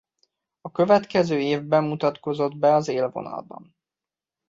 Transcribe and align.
A 0.61 0.71
következő 0.71 1.39
évben 1.39 1.83
mutatkozott 1.83 2.57
be 2.57 2.73
az 2.73 2.87
élvonalban. 2.87 3.75